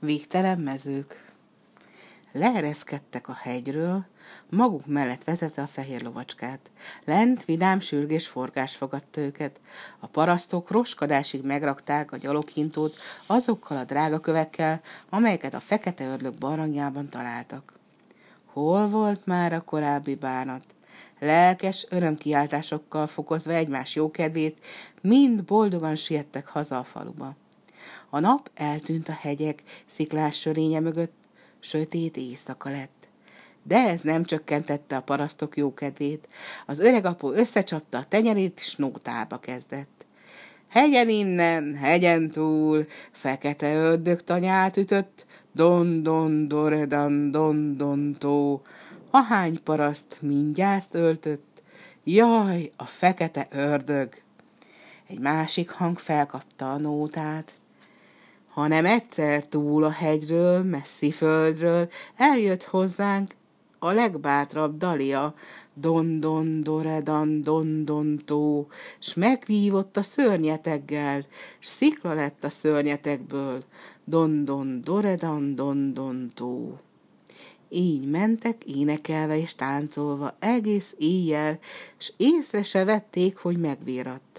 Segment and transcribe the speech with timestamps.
[0.00, 1.32] Végtelen mezők.
[2.32, 4.06] Leereszkedtek a hegyről,
[4.50, 6.70] maguk mellett vezette a fehér lovacskát.
[7.04, 9.60] Lent vidám sürgés forgás fogadta őket.
[9.98, 17.08] A parasztok roskadásig megrakták a gyaloghintót azokkal a drága kövekkel, amelyeket a fekete örlök barangjában
[17.08, 17.72] találtak.
[18.46, 20.64] Hol volt már a korábbi bánat?
[21.18, 24.66] Lelkes örömkiáltásokkal fokozva egymás jókedvét,
[25.00, 27.36] mind boldogan siettek haza a faluba.
[28.10, 31.14] A nap eltűnt a hegyek sziklás sörénye mögött,
[31.60, 33.08] sötét éjszaka lett.
[33.62, 36.28] De ez nem csökkentette a parasztok jókedvét.
[36.66, 40.04] Az öreg apu összecsapta a tenyerét, és nótába kezdett.
[40.68, 48.62] Hegyen innen, hegyen túl, fekete ördög tanyát ütött, don don doredan don don tó.
[49.10, 51.62] Ahány paraszt mindjárt öltött,
[52.04, 54.22] jaj, a fekete ördög.
[55.06, 57.54] Egy másik hang felkapta a nótát
[58.58, 63.34] hanem egyszer túl a hegyről, messzi földről eljött hozzánk
[63.78, 65.34] a legbátrabb Dalia,
[65.74, 68.66] don-don, doredan, don-don tó,
[68.98, 71.26] s megvívott a szörnyeteggel,
[71.58, 73.62] s szikla lett a szörnyetekből,
[74.04, 76.78] don-don, doredan, don-don tó.
[77.68, 81.58] Így mentek énekelve és táncolva egész éjjel,
[81.98, 84.37] s észre se vették, hogy megvéradt.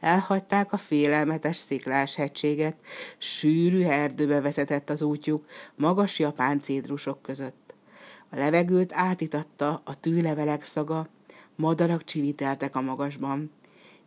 [0.00, 2.76] Elhagyták a félelmetes sziklás hegységet,
[3.18, 7.74] sűrű erdőbe vezetett az útjuk, magas japán cédrusok között.
[8.30, 11.08] A levegőt átitatta a tűlevelek szaga,
[11.56, 13.50] madarak csiviteltek a magasban,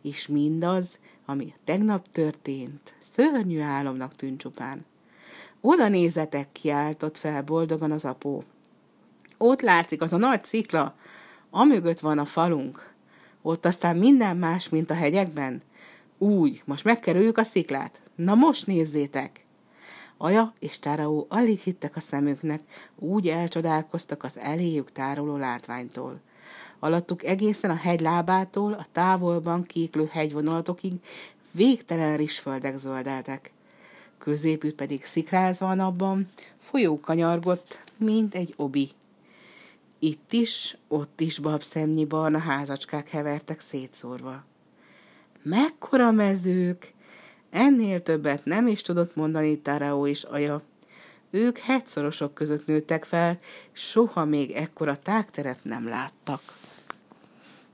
[0.02, 4.84] és mindaz, ami tegnap történt, szörnyű álomnak tűnt csupán.
[5.60, 8.44] Oda nézetek, kiáltott fel boldogan az apó.
[9.38, 10.94] Ott látszik az a nagy szikla,
[11.50, 12.92] amögött van a falunk.
[13.42, 15.62] Ott aztán minden más, mint a hegyekben.
[16.18, 18.00] Úgy, most megkerüljük a sziklát.
[18.14, 19.44] Na most nézzétek!
[20.16, 22.60] Aja és Táraó alig hittek a szemüknek,
[22.98, 26.20] úgy elcsodálkoztak az eléjük tároló látványtól.
[26.78, 30.92] Alattuk egészen a hegy lábától a távolban kéklő hegyvonalatokig
[31.50, 33.52] végtelen rizsföldek zöldeltek.
[34.18, 38.90] Középük pedig szikrázva a napban, folyó kanyargott, mint egy obi.
[39.98, 44.44] Itt is, ott is babszemnyi barna házacskák hevertek szétszórva.
[45.44, 46.92] Mekkora mezők!
[47.50, 50.62] Ennél többet nem is tudott mondani Tarao és Aja.
[51.30, 53.38] Ők hegyszorosok között nőttek fel,
[53.72, 56.40] soha még ekkora tágteret nem láttak.